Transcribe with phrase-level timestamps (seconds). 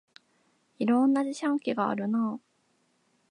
[0.79, 2.39] いろんな自販機があるなあ